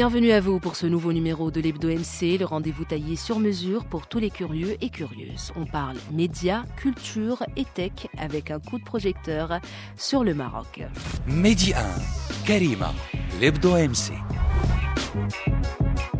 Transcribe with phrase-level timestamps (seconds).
[0.00, 3.84] Bienvenue à vous pour ce nouveau numéro de l'Hebdo MC, le rendez-vous taillé sur mesure
[3.84, 5.52] pour tous les curieux et curieuses.
[5.56, 9.60] On parle médias, culture et tech avec un coup de projecteur
[9.98, 10.80] sur le Maroc.
[11.26, 12.94] Mehdi 1, Karima,
[13.42, 14.14] l'Hebdo MC.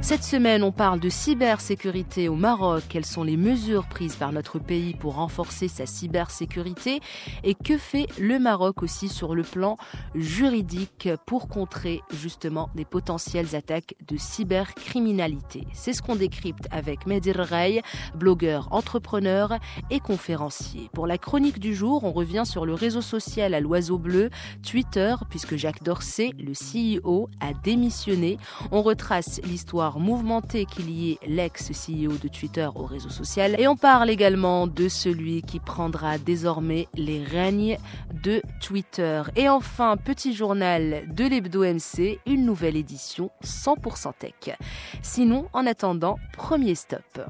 [0.03, 2.83] Cette semaine, on parle de cybersécurité au Maroc.
[2.89, 7.01] Quelles sont les mesures prises par notre pays pour renforcer sa cybersécurité?
[7.45, 9.77] Et que fait le Maroc aussi sur le plan
[10.15, 15.67] juridique pour contrer justement des potentielles attaques de cybercriminalité?
[15.75, 17.83] C'est ce qu'on décrypte avec Medir Rey,
[18.17, 19.59] blogueur, entrepreneur
[19.91, 20.89] et conférencier.
[20.95, 24.30] Pour la chronique du jour, on revient sur le réseau social à l'oiseau bleu,
[24.67, 28.39] Twitter, puisque Jacques Dorsey, le CEO, a démissionné.
[28.73, 33.57] On retrace l'histoire mouvementée qui liait l'ex-CEO de Twitter au réseau social.
[33.59, 37.79] Et on parle également de celui qui prendra désormais les règnes
[38.23, 39.23] de Twitter.
[39.37, 44.57] Et enfin, petit journal de l'Hebdo MC, une nouvelle édition 100% tech.
[45.02, 47.21] Sinon, en attendant, premier stop.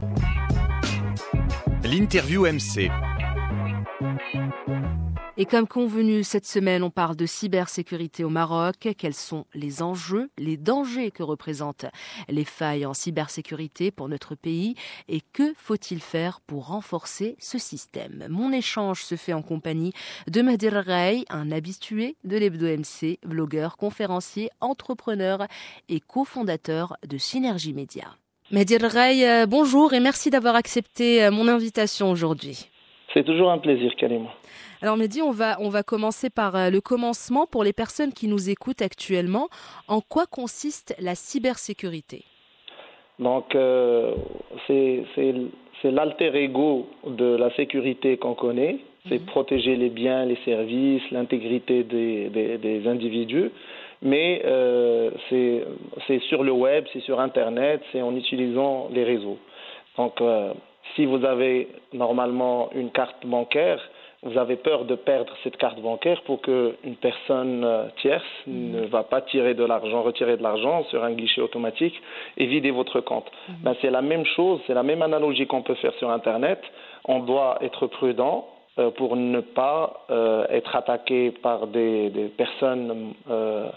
[1.84, 2.90] L'interview MC.
[5.40, 8.90] Et comme convenu cette semaine, on parle de cybersécurité au Maroc.
[8.98, 11.86] Quels sont les enjeux, les dangers que représentent
[12.28, 14.74] les failles en cybersécurité pour notre pays
[15.08, 18.26] et que faut-il faire pour renforcer ce système?
[18.28, 19.94] Mon échange se fait en compagnie
[20.26, 25.46] de Madir Rey, un habitué de l'Hebdo MC, blogueur, conférencier, entrepreneur
[25.88, 28.14] et cofondateur de Synergie Média.
[28.50, 32.68] Madir Rey, euh, bonjour et merci d'avoir accepté euh, mon invitation aujourd'hui.
[33.12, 34.30] C'est toujours un plaisir, Karima.
[34.82, 38.28] Alors Mehdi, on va, on va commencer par euh, le commencement pour les personnes qui
[38.28, 39.48] nous écoutent actuellement.
[39.88, 42.24] En quoi consiste la cybersécurité?
[43.20, 44.14] Donc, euh,
[44.66, 45.04] c'est
[45.84, 48.78] l'alter ego de la sécurité qu'on connaît.
[49.08, 53.50] C'est protéger les biens, les services, l'intégrité des, des, des, individus.
[54.02, 59.38] Mais euh, c'est sur le web, c'est sur Internet, c'est en utilisant les réseaux.
[59.96, 60.52] Donc, euh,
[60.94, 63.80] si vous avez normalement une carte bancaire,
[64.22, 67.66] vous avez peur de perdre cette carte bancaire pour qu'une personne
[68.02, 71.94] tierce ne va pas tirer de l'argent, retirer de l'argent sur un guichet automatique
[72.36, 73.30] et vider votre compte.
[73.48, 76.60] Mm ben, c'est la même chose, c'est la même analogie qu'on peut faire sur Internet.
[77.06, 78.46] On doit être prudent
[78.78, 83.68] euh, pour ne pas euh, être attaqué par des, des personnes euh,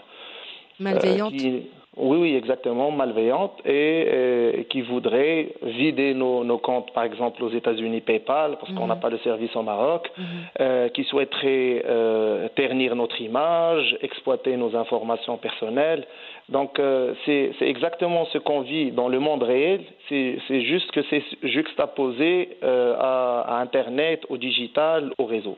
[0.78, 1.32] malveillantes.
[1.32, 7.42] Qui, oui, oui, exactement, malveillantes et, et qui voudraient vider nos, nos, comptes, par exemple
[7.44, 8.74] aux États-Unis PayPal, parce mmh.
[8.74, 10.22] qu'on n'a pas de service au Maroc, mmh.
[10.60, 16.04] euh, qui souhaiteraient euh, ternir notre image, exploiter nos informations personnelles.
[16.48, 21.22] Donc, euh, c'est exactement ce qu'on vit dans le monde réel, c'est juste que c'est
[21.42, 25.56] juxtaposé à, à Internet, au digital, au réseau.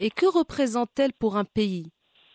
[0.00, 1.86] Et que représente-t-elle pour un pays?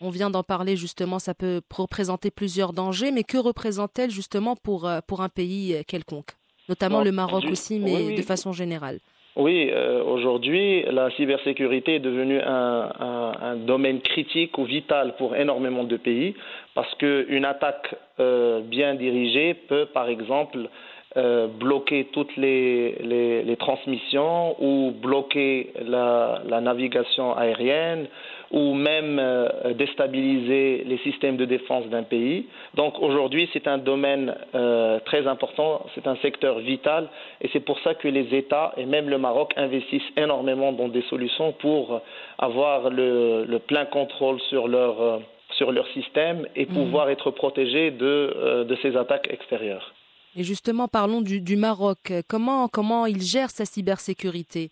[0.03, 4.89] On vient d'en parler justement, ça peut représenter plusieurs dangers, mais que représente-t-elle justement pour,
[5.07, 6.31] pour un pays quelconque?
[6.69, 8.15] Notamment bon, le Maroc aussi, mais oui, oui.
[8.15, 8.99] de façon générale.
[9.35, 15.35] Oui, euh, aujourd'hui, la cybersécurité est devenue un, un, un, domaine critique ou vital pour
[15.35, 16.35] énormément de pays
[16.75, 20.69] parce qu'une attaque euh, bien dirigée peut, par exemple,
[21.15, 28.07] euh, bloquer toutes les, les, les, transmissions ou bloquer la, la navigation aérienne
[28.49, 32.47] ou même euh, déstabiliser les systèmes de défense d'un pays.
[32.73, 37.07] Donc aujourd'hui, c'est un domaine euh, très important, c'est un secteur vital
[37.41, 41.03] et c'est pour ça que les États et même le Maroc investissent énormément dans des
[41.03, 42.01] solutions pour
[42.39, 47.11] avoir le, le plein contrôle sur leur, sur leur système et pouvoir mmh.
[47.11, 49.93] être protégés de, de ces attaques extérieures.
[50.35, 52.11] Et justement, parlons du, du Maroc.
[52.27, 54.71] Comment, comment il gère sa cybersécurité?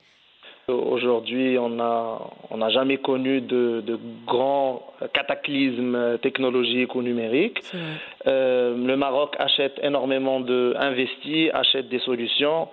[0.67, 4.83] Aujourd'hui, on n'a on a jamais connu de, de, grands
[5.13, 7.59] cataclysmes technologiques ou numériques.
[8.27, 12.69] Euh, le Maroc achète énormément de, investit, achète des solutions.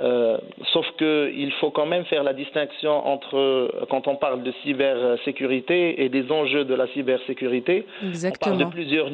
[0.00, 0.38] Euh,
[0.72, 6.08] sauf qu'il faut quand même faire la distinction entre, quand on parle de cybersécurité et
[6.08, 8.54] des enjeux de la cybersécurité, Exactement.
[8.54, 9.08] on parle de plusieurs,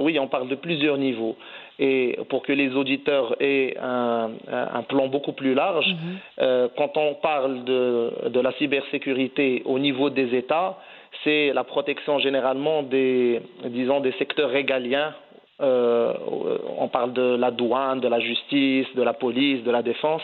[0.00, 1.36] oui, on parle de plusieurs niveaux.
[1.80, 6.42] Et pour que les auditeurs aient un, un plan beaucoup plus large, mm -hmm.
[6.42, 7.84] euh, quand on parle de,
[8.36, 10.70] de la cybersécurité au niveau des États,
[11.24, 13.40] c'est la protection généralement des,
[13.78, 15.10] disons, des secteurs régaliens
[15.60, 16.12] euh,
[16.78, 20.22] on parle de la douane, de la justice, de la police, de la défense.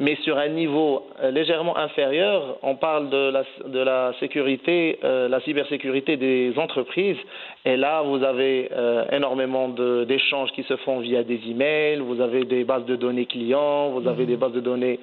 [0.00, 5.28] Mais sur un niveau euh, légèrement inférieur, on parle de la, de la sécurité, euh,
[5.28, 7.16] la cybersécurité des entreprises.
[7.64, 12.44] Et là, vous avez euh, énormément d'échanges qui se font via des emails, vous avez
[12.44, 14.28] des bases de données clients, vous avez mmh.
[14.28, 15.00] des bases de données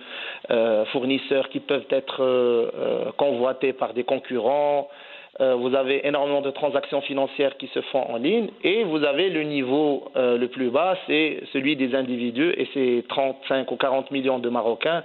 [0.92, 4.88] fournisseurs qui peuvent être convoitées par des concurrents.
[5.42, 9.30] Euh, vous avez énormément de transactions financières qui se font en ligne et vous avez
[9.30, 14.12] le niveau euh, le plus bas, c'est celui des individus et c'est 35 ou 40
[14.12, 15.04] millions de Marocains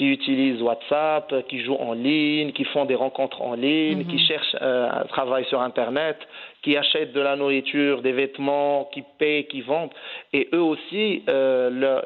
[0.00, 4.28] qui utilisent WhatsApp, qui jouent en ligne, qui font des rencontres en ligne, qui mhm.
[4.28, 6.16] cherchent euh, un travail sur Internet,
[6.62, 9.90] qui achètent de la nourriture, des vêtements, qui payent, qui vendent.
[10.32, 12.00] Et eux aussi, euh,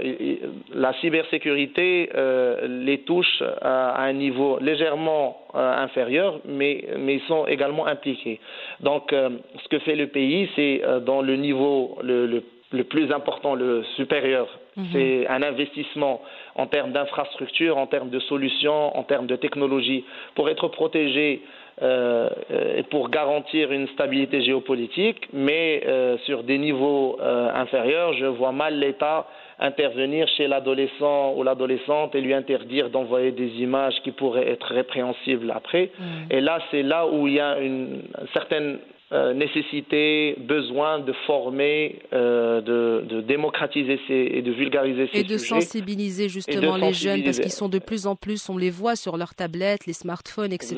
[0.74, 7.86] la cybersécurité euh, les touche à, un niveau légèrement inférieur, mais, mais, ils sont également
[7.86, 8.40] impliqués.
[8.80, 12.42] Donc, ce que fait le pays, c'est dans le niveau le, le
[12.74, 14.86] le plus important, le supérieur, mhm.
[14.92, 16.20] c'est un investissement
[16.56, 20.04] en termes d'infrastructure, en termes de solutions, en termes de technologie,
[20.34, 21.42] pour être protégé
[21.82, 22.28] euh,
[22.76, 28.52] et pour garantir une stabilité géopolitique, mais euh, sur des niveaux euh, inférieurs, je vois
[28.52, 29.26] mal l'État
[29.58, 35.50] intervenir chez l'adolescent ou l'adolescente et lui interdire d'envoyer des images qui pourraient être répréhensibles
[35.50, 35.90] après.
[35.98, 36.06] Mhm.
[36.30, 38.78] Et là, c'est là où il y a une certaine
[39.12, 46.30] euh, nécessité, besoin de former, euh, de, démocratiser et de vulgariser ces Et de sensibiliser
[46.30, 49.34] justement les jeunes parce qu'ils sont de plus en plus, on les voit sur leurs
[49.34, 50.76] tablettes, les smartphones, etc.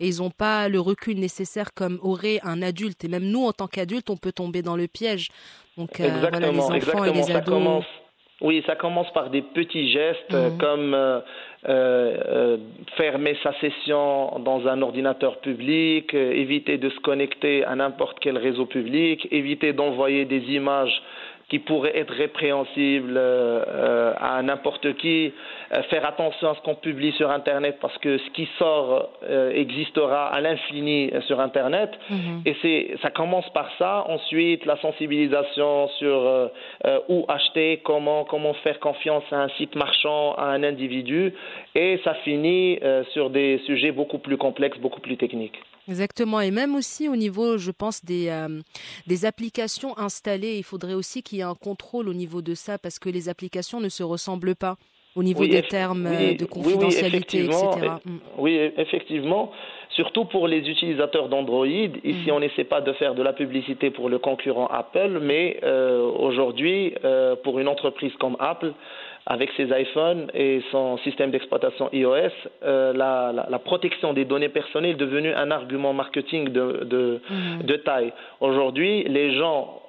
[0.00, 3.04] Et ils n'ont pas le recul nécessaire comme aurait un adulte.
[3.04, 5.28] Et même nous, en tant qu'adultes, on peut tomber dans le piège.
[5.76, 7.84] Donc euh, voilà, les enfants et les ados.
[8.40, 10.58] Oui, ça commence par des petits gestes mhm.
[10.58, 11.22] comme
[11.68, 12.56] euh, euh,
[12.96, 18.36] fermer sa session dans un ordinateur public, euh, éviter de se connecter à n'importe quel
[18.36, 21.02] réseau public, éviter d'envoyer des images
[21.52, 25.34] qui pourrait être répréhensible euh, euh, à n'importe qui,
[25.74, 29.10] euh, faire attention à ce qu'on publie sur Internet parce que ce qui sort
[29.54, 31.90] existera à l'infini sur Internet.
[32.08, 32.42] Mhm.
[32.46, 34.06] Et c'est, ça commence par ça.
[34.08, 36.50] Ensuite, la sensibilisation sur
[37.08, 41.34] où acheter, comment, comment faire confiance à un site marchand, à un individu.
[41.74, 42.78] Et ça finit
[43.10, 45.58] sur des sujets beaucoup plus complexes, beaucoup plus techniques.
[45.88, 46.40] Exactement.
[46.40, 48.60] Et même aussi au niveau, je pense, des, euh,
[49.06, 52.78] des applications installées, il faudrait aussi qu'il y ait un contrôle au niveau de ça
[52.78, 54.76] parce que les applications ne se ressemblent pas
[55.14, 57.56] au niveau des termes euh, de confidentialité, etc.
[58.04, 58.16] Mm.
[58.38, 59.50] Oui, effectivement.
[59.90, 61.66] Surtout pour les utilisateurs d'Android.
[61.66, 62.30] Ici, mm.
[62.30, 66.94] on n'essaie pas de faire de la publicité pour le concurrent Apple, mais euh, aujourd'hui,
[67.44, 68.72] pour une entreprise comme Apple,
[69.26, 72.30] avec ses iPhones et son système d'exploitation iOS,
[72.62, 77.20] euh, la, la, la, protection des données personnelles est devenue un argument marketing de, de,
[77.30, 77.62] mhm.
[77.62, 78.12] de taille.
[78.40, 79.80] Aujourd'hui, les gens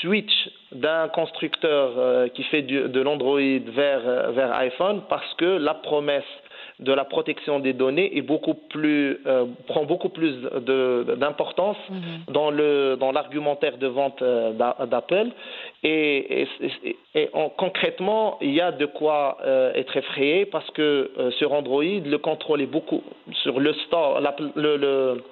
[0.00, 5.44] switchent d'un constructeur euh, qui fait du, de l'Android vers, euh, vers iPhone parce que
[5.44, 6.24] la promesse
[6.80, 10.34] de la protection des données est beaucoup plus, euh, prend beaucoup plus
[11.16, 12.32] d'importance mhm.
[12.32, 15.28] dans le dans l'argumentaire de vente euh, d'Apple
[15.82, 16.46] et,
[17.14, 22.16] et, concrètement il y a de quoi euh, être effrayé parce que sur Android le
[22.18, 23.02] contrôle est beaucoup
[23.42, 24.20] sur le store
[24.54, 25.22] le, le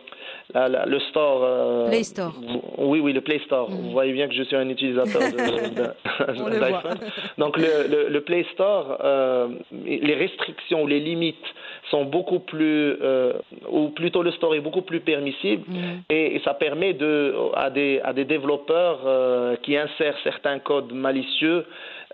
[0.54, 1.40] le store.
[1.44, 2.34] Euh, Play Store.
[2.78, 3.70] Oui, oui, le Play Store.
[3.70, 3.74] Mm.
[3.74, 6.98] Vous voyez bien que je suis un utilisateur d'iPhone.
[7.38, 9.48] Donc le, le, Play Store, euh,
[9.84, 11.36] les restrictions les limites
[11.90, 13.34] sont beaucoup plus, euh,
[13.70, 16.10] ou plutôt le store est beaucoup plus permissible mm.
[16.10, 19.00] et, ça permet de, à, des, à des développeurs
[19.62, 21.64] qui insèrent certains codes malicieux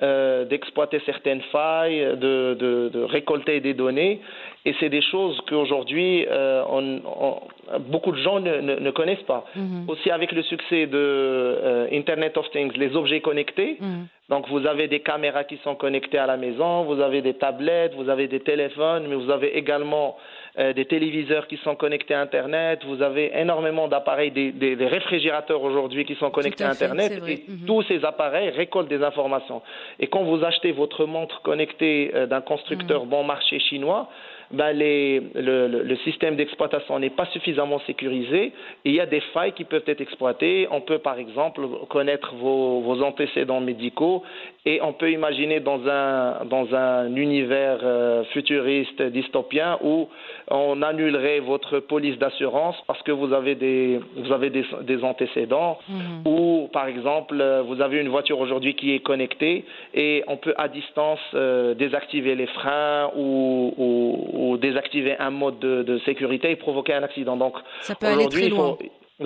[0.02, 4.20] euh, d'exploiter certaines failles, de, de, de, récolter des données.
[4.64, 7.40] Et c'est des choses qu'aujourd'hui, euh, on, on,
[7.78, 9.44] beaucoup de gens ne, ne, ne connaissent pas.
[9.56, 9.88] Mm-hmm.
[9.88, 13.78] Aussi avec le succès de euh, Internet of Things, les objets connectés.
[13.80, 14.06] Mm-hmm.
[14.32, 17.92] Donc vous avez des caméras qui sont connectées à la maison, vous avez des tablettes,
[17.94, 20.16] vous avez des téléphones, mais vous avez également
[20.58, 24.86] euh, des téléviseurs qui sont connectés à Internet, vous avez énormément d'appareils, des, des, des,
[24.86, 27.66] réfrigérateurs aujourd'hui qui sont connectés à Internet, et mhm.
[27.66, 29.60] tous ces appareils récoltent des informations.
[30.00, 33.10] Et quand vous achetez votre montre connectée euh, d'un constructeur mhm.
[33.10, 34.08] bon marché chinois,
[34.52, 38.52] ben les, le, le, système d'exploitation n'est pas suffisamment sécurisé.
[38.84, 40.68] il y a des failles qui peuvent être exploitées.
[40.70, 44.22] On peut, par exemple, connaître vos, vos antécédents médicaux
[44.64, 50.08] et on peut imaginer dans un, dans un univers euh, futuriste dystopien où
[50.48, 55.78] on annulerait votre police d'assurance parce que vous avez des, vous avez des, des antécédents
[55.88, 56.28] mmh.
[56.28, 60.68] ou, par exemple, vous avez une voiture aujourd'hui qui est connectée et on peut à
[60.68, 66.56] distance euh, désactiver les freins ou, ou ou désactiver un mode de, de sécurité et
[66.56, 67.36] provoquer un accident.
[67.36, 68.76] Donc, ça peut aller très loin.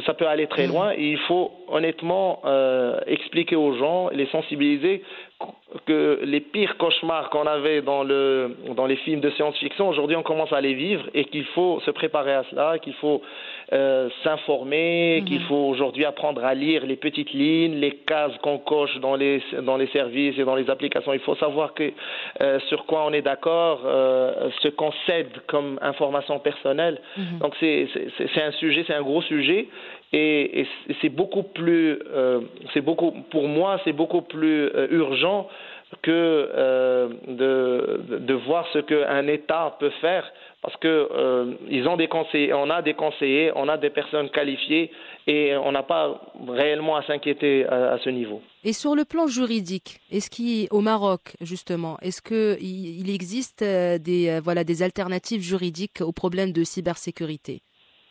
[0.05, 0.73] ça peut aller très mmh.
[0.73, 5.03] loin et il faut honnêtement euh, expliquer aux gens, les sensibiliser
[5.85, 10.23] que les pires cauchemars qu'on avait dans, le, dans les films de science-fiction, aujourd'hui on
[10.23, 13.21] commence à les vivre et qu'il faut se préparer à cela, qu'il faut
[13.73, 18.97] euh, s'informer, qu'il faut aujourd'hui apprendre à lire les petites lignes, les cases qu'on coche
[19.01, 21.13] dans les, dans les services et dans les applications.
[21.13, 21.93] Il faut savoir que,
[22.41, 27.01] euh, sur quoi on est d'accord, euh, ce qu'on cède comme information personnelle.
[27.17, 27.39] Mhm.
[27.41, 27.89] Donc c'est
[28.37, 29.67] un sujet, c'est un gros sujet
[30.13, 30.67] et, et
[31.01, 32.41] c'est beaucoup plus, euh,
[32.73, 35.49] c'est beaucoup, pour moi, c'est beaucoup plus euh, urgent
[36.03, 40.25] que euh, de, voir ce qu'un État peut faire,
[40.63, 44.91] parce que euh, on a des conseillers, on a des personnes qualifiées,
[45.27, 48.43] et on n'a pas réellement à s'inquiéter à, ce niveau.
[48.65, 54.65] Et sur le plan juridique, est-ce qu'au Maroc justement, est-ce qu'il il existe des voilà
[54.65, 57.63] des alternatives juridiques aux problèmes de cybersécurité?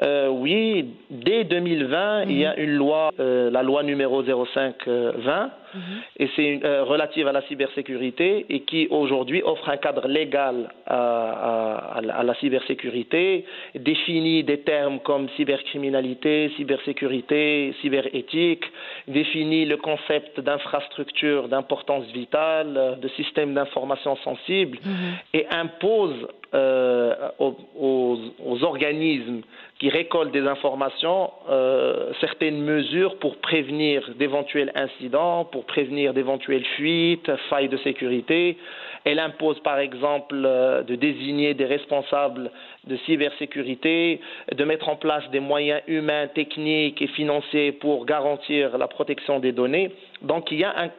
[0.02, 2.64] Euh, oui, dès 2020, il y a mhm.
[2.64, 5.82] une loi, euh, la loi numéro 0520, Mhm.
[6.20, 10.96] et c'est euh, relative à la cybersécurité et qui aujourd'hui offre un cadre légal à,
[10.96, 18.64] à, à, la cybersécurité, définit des termes comme cybercriminalité, cybersécurité, cyberéthique,
[19.08, 24.94] définit le concept d'infrastructure d'importance vitale, de système d'information sensible mhm.
[25.34, 29.42] et impose euh, aux, organismes
[29.80, 37.30] qui récoltent des informations euh, certaines mesures pour prévenir d'éventuels incidents, pour prévenir d'éventuelles fuites,
[37.50, 38.58] failles de sécurité.
[39.04, 42.50] Elle impose par exemple euh, de désigner des responsables
[42.88, 44.22] de cybersécurité,
[44.56, 49.52] de mettre en place des moyens humains, techniques et financiers pour garantir la protection des
[49.52, 49.92] données.
[50.22, 50.92] Donc il y a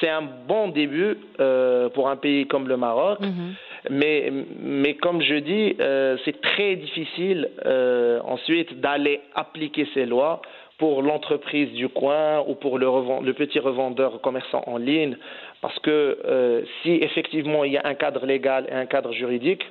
[0.00, 1.16] c'est un bon début
[1.94, 3.20] pour un pays comme le Maroc.
[3.20, 3.69] Mm-hmm.
[3.88, 10.42] Mais, mais comme je dis, euh, c'est très difficile euh, ensuite d'aller appliquer ces lois
[10.76, 12.86] pour l'entreprise du coin ou pour le,
[13.22, 15.16] le, petit revendeur commerçant en ligne,
[15.62, 19.62] parce que euh, si effectivement il y a un cadre légal et un cadre juridique,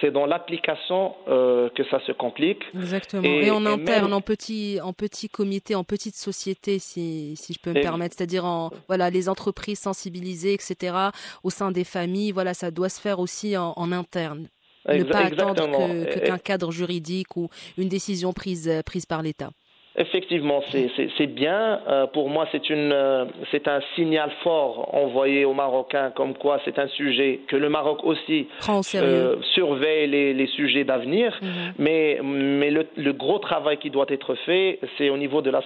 [0.00, 2.62] c'est dans l'application euh, que ça se complique.
[2.74, 3.22] Exactement.
[3.24, 4.12] Et, et en interne, même...
[4.14, 7.82] en petit, en petit comité, en petite société, si, si je peux me et...
[7.82, 10.96] permettre, c'est-à-dire en voilà les entreprises sensibilisées, etc.
[11.42, 14.48] Au sein des familles, voilà, ça doit se faire aussi en, en interne.
[14.88, 17.48] Ne pas attendre qu'un que, qu cadre juridique ou
[17.78, 19.50] une décision prise, prise par l'État.
[19.96, 21.80] Effectivement, c'est bien.
[21.88, 23.24] Euh, pour moi, c'est euh,
[23.66, 28.48] un signal fort envoyé aux Marocains, comme quoi c'est un sujet que le Maroc aussi
[28.96, 31.38] euh, surveille les, les sujets d'avenir.
[31.40, 31.72] Mm -hmm.
[31.78, 32.18] Mais,
[32.60, 35.60] mais le, le, gros travail qui doit être fait, c'est au niveau de la,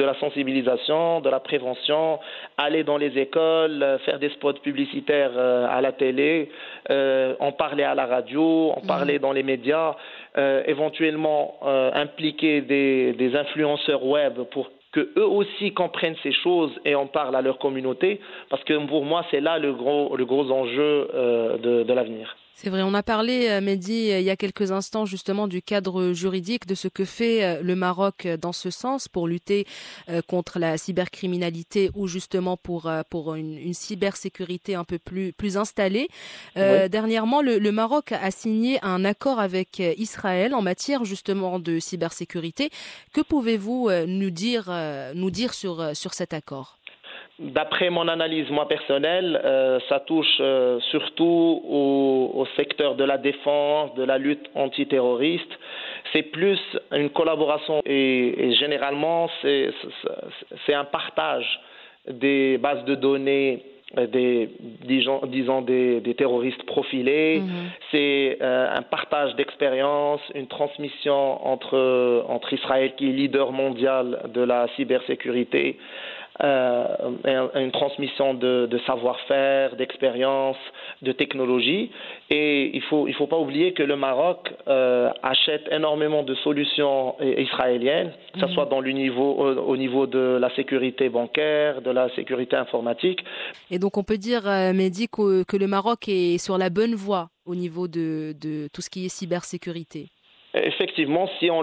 [0.00, 2.04] de la sensibilisation, de la prévention,
[2.56, 6.32] aller dans les écoles, faire des spots publicitaires euh, à la télé,
[6.90, 8.44] euh, en parler à la radio,
[8.76, 8.94] en mm -hmm.
[8.94, 9.90] parler dans les médias
[10.38, 16.72] euh, éventuellement euh, impliquer des, des influenceurs web pour que eux aussi comprennent ces choses
[16.84, 18.20] et en parlent à leur communauté,
[18.50, 22.36] parce que pour moi, c'est là le gros, le gros enjeu euh, de, de l'avenir.
[22.54, 25.62] C'est vrai, on a parlé, euh, Mehdi, euh, il y a quelques instants justement du
[25.62, 29.66] cadre juridique, de ce que fait euh, le Maroc dans ce sens pour lutter
[30.28, 36.08] contre la cybercriminalité ou justement pour, pour une, une cybersécurité un peu plus, plus installée.
[36.56, 36.88] Euh.
[36.88, 42.70] Dernièrement, le, le, Maroc a signé un accord avec Israël en matière justement de cybersécurité.
[43.12, 44.70] Que pouvez-vous nous dire,
[45.14, 46.78] nous dire sur, sur cet accord?
[47.38, 53.16] D'après mon analyse, moi personnelle, euh, ça touche euh, surtout au, au, secteur de la
[53.16, 55.58] défense, de la lutte antiterroriste.
[56.12, 56.60] C'est plus
[56.92, 61.60] une collaboration et, et généralement c'est un partage
[62.06, 63.62] des bases de données
[64.10, 64.48] des
[64.86, 67.40] disons, disons des, des, terroristes profilés.
[67.40, 67.68] -hmm.
[67.90, 74.42] C'est euh, un partage d'expérience, une transmission entre entre Israël qui est leader mondial de
[74.52, 75.76] la cybersécurité
[76.40, 80.56] euh, une transmission de, de savoir-faire, d'expérience,
[81.02, 81.90] de technologie.
[82.30, 86.34] Et il ne faut, il faut pas oublier que le Maroc euh, achète énormément de
[86.36, 88.54] solutions israéliennes, que ce mmh.
[88.54, 93.20] soit dans le niveau, au, au, niveau de la sécurité bancaire, de la sécurité informatique.
[93.70, 96.94] Et donc on peut dire, euh, Mehdi, que, que le Maroc est sur la bonne
[96.94, 100.08] voie au niveau de, de tout ce qui est cybersécurité.
[100.54, 101.62] Effectivement, si on,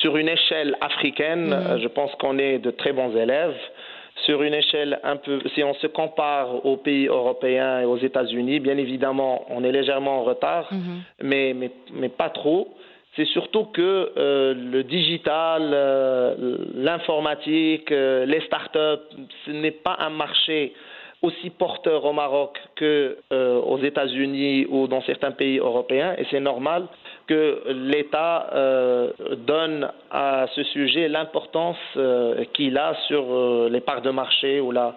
[0.00, 1.80] sur une échelle africaine, mmh.
[1.82, 3.56] je pense qu'on est de très bons élèves.
[4.26, 8.60] Sur une échelle un peu, si on se compare aux pays européens et aux États-Unis,
[8.60, 10.78] bien évidemment, on est légèrement en retard, mmh.
[11.22, 12.68] mais, mais, mais pas trop.
[13.16, 19.02] C'est surtout que euh, le digital, euh, l'informatique, euh, les startups,
[19.46, 20.74] ce n'est pas un marché
[21.22, 22.84] aussi porteur au Maroc qu'aux
[23.32, 26.86] euh, États-Unis ou dans certains pays européens, et c'est normal
[27.26, 28.48] que l'État
[29.46, 31.78] donne à ce sujet l'importance
[32.54, 34.96] qu'il a sur les parts de marché ou la,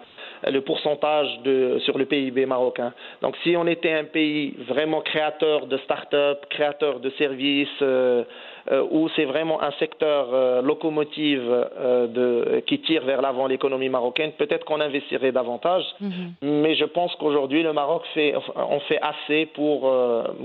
[0.50, 2.92] le pourcentage de, sur le PIB marocain.
[3.22, 8.24] Donc si on était un pays vraiment créateur de start-up, créateur de services, euh, euh,
[8.70, 14.64] où c'est vraiment un secteur euh, locomotive de, qui tire vers l'avant l'économie marocaine, peut-être
[14.64, 15.84] qu'on investirait davantage.
[16.00, 16.10] Mhm.
[16.42, 19.92] Mais je pense qu'aujourd'hui, le Maroc fait, on fait assez pour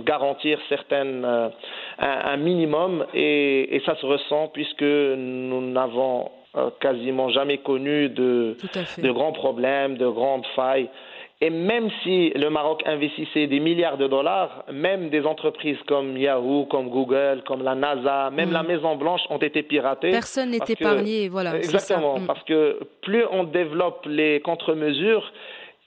[0.06, 1.52] garantir certaines, un,
[2.00, 8.58] un, minimum et, et ça se ressent puisque nous n'avons euh, quasiment jamais connu de,
[8.98, 10.90] de grands problèmes, de grandes failles.
[11.42, 16.66] Et même si le Maroc investissait des milliards de dollars, même des entreprises comme Yahoo,
[16.66, 18.68] comme Google, comme la NASA, même la mm.
[18.68, 20.12] Maison Blanche ont été piratées.
[20.12, 21.56] Personne n'est épargné, voilà.
[21.56, 22.28] Exactement, mm.
[22.28, 25.32] parce que plus on développe les contre-mesures,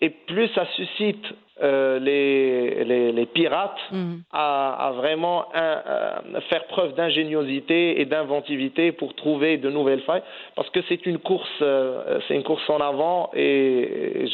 [0.03, 1.25] et plus ça suscite
[1.63, 4.23] euh, les, les, les, pirates mhm.
[4.33, 10.25] à, à, vraiment un, faire preuve d'ingéniosité et d'inventivité pour trouver de nouvelles failles,
[10.57, 14.27] parce que c'est une course, euh, c'est une course en avant et,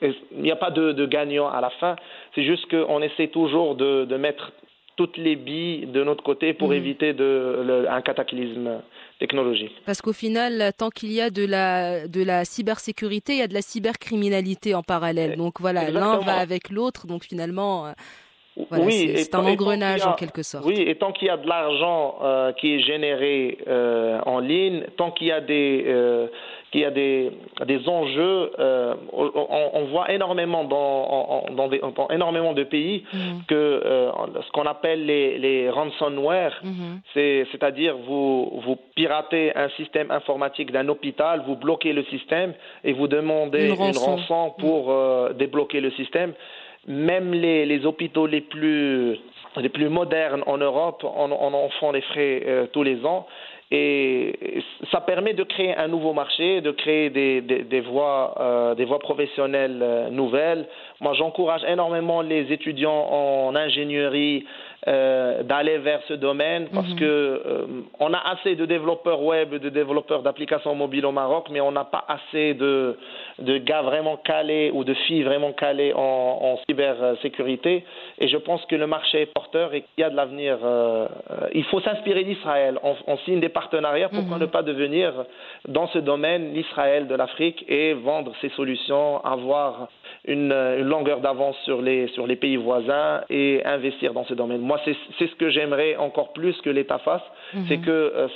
[0.00, 1.96] il n'y a pas de, de, gagnant à la fin.
[2.34, 4.52] C'est juste qu'on essaie toujours de, de, mettre
[4.96, 6.74] toutes les billes de notre côté pour mhm.
[6.74, 8.80] éviter de, le, un cataclysme
[9.18, 9.72] technologique.
[9.84, 13.48] Parce qu'au final, tant qu'il y a de la, de la cybersécurité, il y a
[13.48, 15.36] de la cybercriminalité en parallèle.
[15.36, 17.06] Donc voilà, l'un va avec l'autre.
[17.06, 17.92] Donc finalement,
[18.56, 20.64] oui, c'est un engrenage en quelque sorte.
[20.64, 24.84] Oui, et tant qu'il y a de l'argent euh, qui est généré euh, en ligne,
[24.96, 26.28] tant qu'il y a des, euh,
[26.70, 27.32] qu'il y a des,
[27.66, 28.50] des enjeux,
[29.12, 29.30] on,
[29.74, 33.46] on, voit énormément dans, dans, des, dans énormément de pays mm-hmm.
[33.46, 33.82] que
[34.44, 37.46] ce qu'on appelle les, les ransomware, mm-hmm.
[37.52, 43.06] c'est-à-dire vous, vous piratez un système informatique d'un hôpital, vous bloquez le système et vous
[43.06, 45.34] demandez une rançon, pour mm.
[45.34, 46.32] débloquer le système
[46.86, 49.16] même les, hôpitaux les plus,
[49.56, 53.26] les plus modernes en Europe en, en font les frais euh, tous les ans.
[53.72, 54.62] Et
[54.92, 58.84] ça permet de créer un nouveau marché, de créer des, des, des voies, euh, des
[58.84, 60.68] voies professionnelles euh, nouvelles.
[61.00, 64.44] Moi, j'encourage énormément les étudiants en ingénierie
[64.88, 66.96] euh, d'aller vers ce domaine parce mhm.
[66.96, 67.66] que euh,
[67.98, 71.84] on a assez de développeurs web, de développeurs d'applications mobiles au Maroc, mais on n'a
[71.84, 72.96] pas assez de,
[73.38, 77.84] de gars vraiment calés ou de filles vraiment calées en, en cybersécurité.
[78.18, 80.58] Et je pense que le marché est porteur et qu'il y a de l'avenir.
[80.62, 81.08] Euh,
[81.52, 82.78] il faut s'inspirer d'Israël.
[82.82, 84.10] On, on, signe des partenariats.
[84.10, 84.42] Pourquoi mhm.
[84.42, 85.12] ne pas devenir
[85.66, 89.88] dans ce domaine l'Israël de l'Afrique et vendre ses solutions, avoir
[90.26, 94.60] une, une longueur d'avance sur les, sur les pays voisins et investir dans ce domaine.
[94.60, 97.22] Moi, c'est ce que j'aimerais encore plus que l'État fasse,
[97.54, 97.64] mhm.
[97.68, 98.28] c'est qu'ils euh,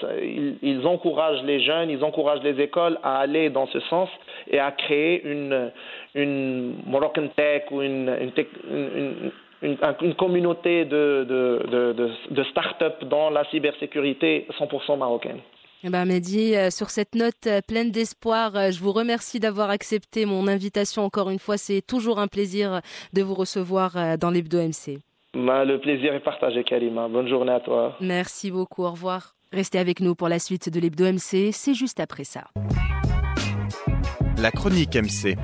[0.62, 4.08] ils encouragent les jeunes, ils encouragent les écoles à aller dans ce sens
[4.48, 5.70] et à créer une,
[6.14, 13.30] une Moroccan Tech ou une, une, une, une communauté de, de, de, de start-up dans
[13.30, 15.40] la cybersécurité 100% marocaine.
[15.82, 19.70] Eh ben Mehdi, euh, sur cette note euh, pleine d'espoir, euh, je vous remercie d'avoir
[19.70, 21.56] accepté mon invitation encore une fois.
[21.56, 22.82] C'est toujours un plaisir
[23.14, 24.98] de vous recevoir dans l'Hebdo MC.
[25.32, 27.08] Bah, le plaisir est partagé, Karima.
[27.08, 27.96] Bonne journée à toi.
[28.00, 28.82] Merci beaucoup.
[28.84, 29.34] Au revoir.
[29.52, 31.50] Restez avec nous pour la suite de l'Hebdo MC.
[31.52, 32.44] C'est juste après ça.
[34.36, 35.36] La chronique MC.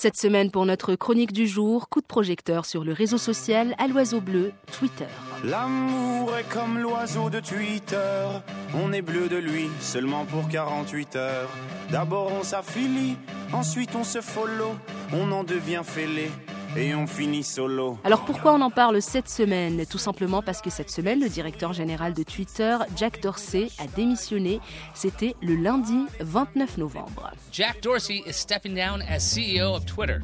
[0.00, 3.88] Cette semaine, pour notre chronique du jour, coup de projecteur sur le réseau social à
[3.88, 5.08] l'oiseau bleu, Twitter.
[5.42, 8.28] L'amour est comme l'oiseau de Twitter.
[8.76, 11.50] On est bleu de lui seulement pour 48 heures.
[11.90, 13.16] D'abord on s'affilie,
[13.52, 14.76] ensuite on se follow,
[15.12, 16.30] on en devient fêlé
[16.78, 17.98] et on finit solo.
[18.04, 19.84] Alors pourquoi on en parle cette semaine?
[19.86, 24.60] Tout simplement parce que cette semaine, le directeur général de Twitter, Jack Dorsey, a démissionné.
[24.94, 27.32] C'était le lundi 29 novembre.
[27.52, 30.18] Jack Dorsey is stepping down as CEO of Twitter.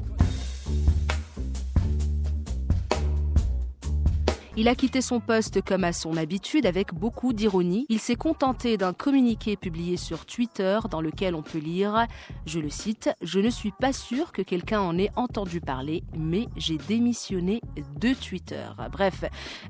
[4.56, 7.86] Il a quitté son poste comme à son habitude avec beaucoup d'ironie.
[7.88, 12.06] Il s'est contenté d'un communiqué publié sur Twitter dans lequel on peut lire,
[12.46, 16.46] je le cite, Je ne suis pas sûr que quelqu'un en ait entendu parler, mais
[16.56, 17.62] j'ai démissionné
[17.98, 18.68] de Twitter.
[18.92, 19.24] Bref,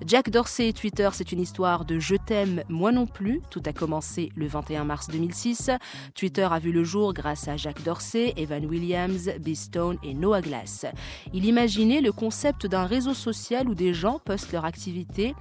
[0.05, 3.40] Jack Dorsey et Twitter, c'est une histoire de je t'aime, moi non plus.
[3.49, 5.70] Tout a commencé le 21 mars 2006.
[6.14, 9.55] Twitter a vu le jour grâce à Jack Dorsey, Evan Williams, B.
[9.55, 10.85] Stone et Noah Glass.
[11.33, 14.73] Il imaginait le concept d'un réseau social où des gens postent leur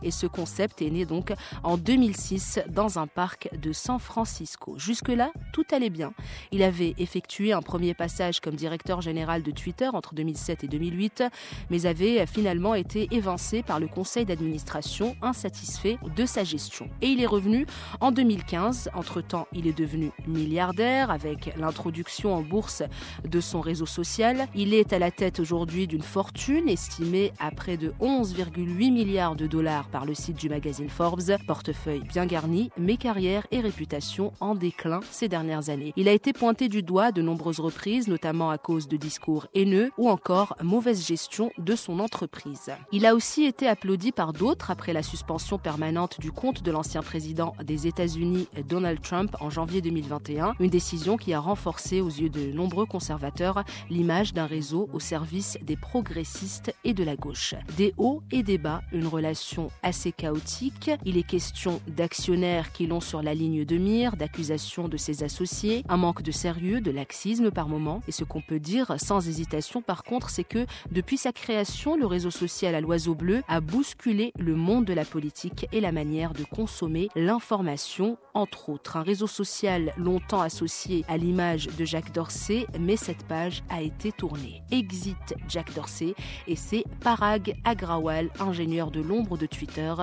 [0.04, 4.76] et ce concept est né donc en 2006 dans un parc de San Francisco.
[4.78, 6.14] Jusque-là, tout allait bien.
[6.52, 11.24] Il avait effectué un premier passage comme directeur général de Twitter entre 2007 et 2008,
[11.70, 16.90] mais avait finalement été évincé par le conseil d'administration insatisfait de sa gestion.
[17.02, 17.66] Et il est revenu
[18.02, 18.90] en 2015.
[18.94, 22.84] Entre-temps, il est devenu milliardaire avec l'introduction en bourse
[23.28, 24.48] de son réseau social.
[24.56, 29.48] Il est à la tête aujourd'hui d'une fortune estimée à près de 11,8 milliards de
[29.48, 31.38] dollars par le site du magazine Forbes.
[31.48, 35.94] Portefeuille bien garni, mais carrière et réputation en déclin ces dernières années.
[35.96, 39.92] Il a été pointé du doigt de nombreuses reprises, notamment à cause de discours haineux
[39.98, 42.72] ou encore mauvaise gestion de son entreprise.
[42.92, 47.02] Il a aussi été applaudi par d'autres après la suspension permanente du compte de l'ancien
[47.02, 52.30] président des États-Unis Donald Trump en janvier 2021, une décision qui a renforcé aux yeux
[52.30, 57.56] de nombreux conservateurs l'image d'un réseau au service des progressistes et de la gauche.
[57.78, 60.92] Des hauts et des bas, une relation assez chaotique.
[61.06, 65.84] Il est question d'actionnaires qui l'ont sur la ligne de mire, d'accusations de ses associés,
[65.88, 68.02] un manque de sérieux, de laxisme par moment.
[68.08, 72.06] Et ce qu'on peut dire sans hésitation par contre, c'est que depuis sa création, le
[72.06, 76.34] réseau social à l'oiseau bleu a bousculé le monde de la politique et la manière
[76.34, 78.98] de consommer l'information, entre autres.
[78.98, 84.12] Un réseau social longtemps associé à l'image de Jacques Dorsey, mais cette page a été
[84.12, 84.64] tournée.
[84.72, 86.16] Exit Jack Dorsey
[86.48, 89.94] et c'est Parag Agrawal, ingénieur de l'ombre de Twitter,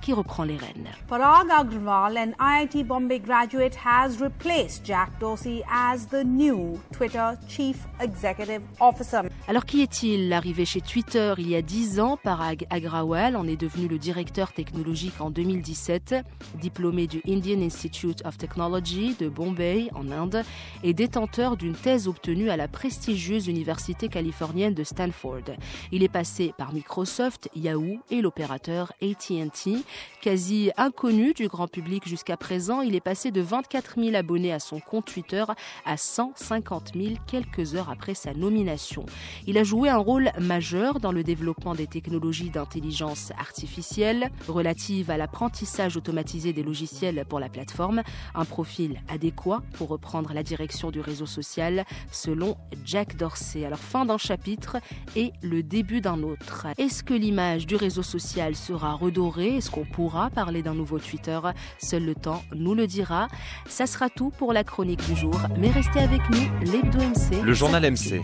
[0.00, 0.88] qui reprend les rênes.
[1.08, 7.76] Parag Agrawal, an IIT Bombay graduate, has replaced Jack Dorsey as the new Twitter Chief
[8.00, 9.22] Executive Officer.
[9.48, 13.56] Alors qui est-il Arrivé chez Twitter il y a 10 ans, Parag Agrawal en est
[13.56, 16.14] devenu le directeur technologique en 2017,
[16.60, 20.44] diplômé du Indian Institute of Technology de Bombay en Inde
[20.82, 25.56] et détenteur d'une thèse obtenue à la prestigieuse université californienne de Stanford.
[25.92, 28.20] Il est passé par Microsoft, Yahoo et
[28.50, 29.76] l'opérateur AT&T.
[30.20, 34.58] Quasi inconnu du grand public jusqu'à présent, il est passé de 24 000 abonnés à
[34.58, 35.44] son compte Twitter
[35.86, 39.06] à 150 000 quelques heures après sa nomination.
[39.46, 45.16] Il a joué un rôle majeur dans le développement des technologies d'intelligence artificielle relatives à
[45.16, 48.02] l'apprentissage automatisé des logiciels pour la plateforme,
[48.34, 53.64] un profil adéquat pour reprendre la direction du réseau social selon Jack Dorsey.
[53.64, 54.78] Alors fin d'un chapitre
[55.16, 56.66] et le début d'un autre.
[56.76, 61.38] Est-ce que l'image du réseau social sera redorée Est-ce qu'on pourra parler d'un nouveau Twitter?
[61.78, 63.28] Seul le temps nous le dira.
[63.66, 67.42] Ça sera tout pour la chronique du jour, mais restez avec nous, l'Hebdo MC.
[67.42, 68.20] Le journal MC.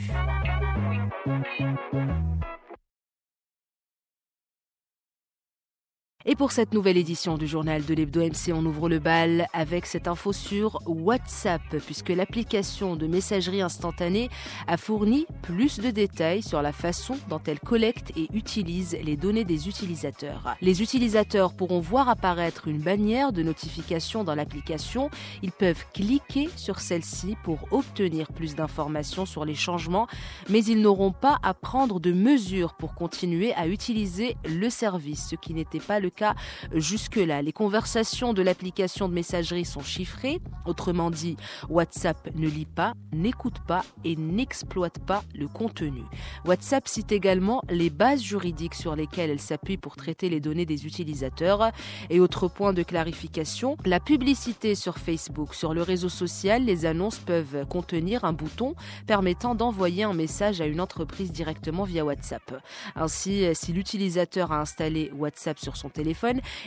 [6.28, 9.86] Et pour cette nouvelle édition du journal de l'Hebdo MC, on ouvre le bal avec
[9.86, 14.28] cette info sur WhatsApp, puisque l'application de messagerie instantanée
[14.66, 19.44] a fourni plus de détails sur la façon dont elle collecte et utilise les données
[19.44, 20.56] des utilisateurs.
[20.60, 25.10] Les utilisateurs pourront voir apparaître une bannière de notification dans l'application.
[25.44, 30.08] Ils peuvent cliquer sur celle-ci pour obtenir plus d'informations sur les changements,
[30.48, 35.36] mais ils n'auront pas à prendre de mesures pour continuer à utiliser le service, ce
[35.36, 36.34] qui n'était pas le cas
[36.74, 37.42] jusque-là.
[37.42, 40.40] Les conversations de l'application de messagerie sont chiffrées.
[40.64, 41.36] Autrement dit,
[41.68, 46.02] WhatsApp ne lit pas, n'écoute pas et n'exploite pas le contenu.
[46.44, 50.86] WhatsApp cite également les bases juridiques sur lesquelles elle s'appuie pour traiter les données des
[50.86, 51.70] utilisateurs.
[52.10, 57.18] Et autre point de clarification, la publicité sur Facebook, sur le réseau social, les annonces
[57.18, 58.74] peuvent contenir un bouton
[59.06, 62.62] permettant d'envoyer un message à une entreprise directement via WhatsApp.
[62.94, 66.05] Ainsi, si l'utilisateur a installé WhatsApp sur son téléphone,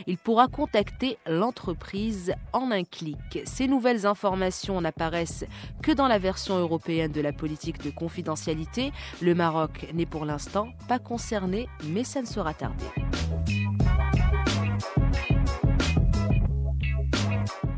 [0.06, 3.40] il pourra contacter l'entreprise en un clic.
[3.44, 5.44] Ces nouvelles informations n'apparaissent
[5.82, 8.92] que dans la version européenne de la politique de confidentialité.
[9.20, 12.84] Le Maroc n'est pour l'instant pas concerné, mais ça ne sera tardé.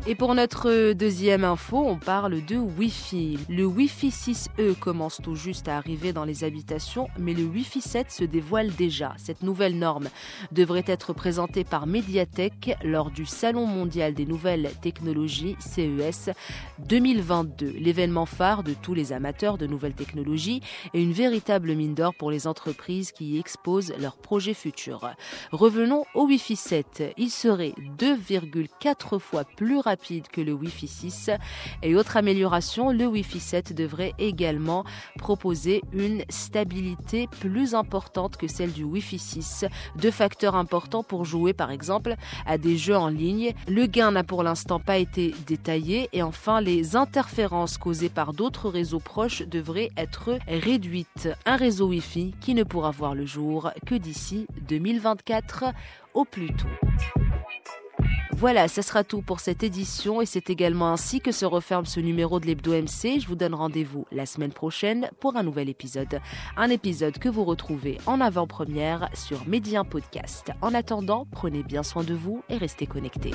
[0.04, 3.38] Et pour notre deuxième info, on parle de Wi-Fi.
[3.48, 8.10] Le Wi-Fi 6E commence tout juste à arriver dans les habitations, mais le Wi-Fi 7
[8.10, 9.14] se dévoile déjà.
[9.16, 10.08] Cette nouvelle norme
[10.50, 16.30] devrait être présentée par Mediatek lors du Salon mondial des nouvelles technologies CES
[16.80, 20.62] 2022, l'événement phare de tous les amateurs de nouvelles technologies
[20.94, 25.12] et une véritable mine d'or pour les entreprises qui y exposent leurs projets futurs.
[25.52, 27.14] Revenons au Wi-Fi 7.
[27.18, 31.30] Il serait 2,4 fois plus rapide rapide que le Wi-Fi 6.
[31.82, 34.84] Et autre amélioration, le Wi-Fi 7 devrait également
[35.18, 39.66] proposer une stabilité plus importante que celle du Wi-Fi 6.
[39.96, 42.14] Deux facteurs importants pour jouer par exemple
[42.46, 43.52] à des jeux en ligne.
[43.68, 48.70] Le gain n'a pour l'instant pas été détaillé et enfin les interférences causées par d'autres
[48.70, 51.28] réseaux proches devraient être réduites.
[51.44, 55.64] Un réseau Wi-Fi qui ne pourra voir le jour que d'ici 2024
[56.14, 57.31] au plus tôt.
[58.42, 62.00] Voilà, ce sera tout pour cette édition et c'est également ainsi que se referme ce
[62.00, 63.20] numéro de l'Hebdo MC.
[63.20, 66.20] Je vous donne rendez-vous la semaine prochaine pour un nouvel épisode.
[66.56, 70.50] Un épisode que vous retrouvez en avant-première sur Médien Podcast.
[70.60, 73.30] En attendant, prenez bien soin de vous et restez connectés.